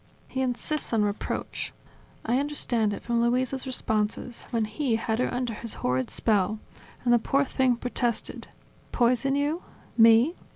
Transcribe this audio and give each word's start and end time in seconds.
He 0.35 0.41
insists 0.41 0.91
on 0.93 1.03
reproach: 1.05 1.71
I 2.25 2.39
understand 2.39 2.91
it 2.91 3.03
from 3.03 3.21
Luisa's 3.21 3.67
responses, 3.67 4.47
when 4.49 4.65
he 4.65 4.95
had 4.95 5.19
her 5.19 5.31
under 5.31 5.53
his 5.53 5.75
horrid 5.85 6.09
spell, 6.09 6.57
and 7.05 7.13
the 7.13 7.19
poor 7.19 7.45
thing 7.45 7.75
protested. 7.75 8.47
"Poison 8.91 9.35
you? 9.35 9.61
Me? 9.99 10.33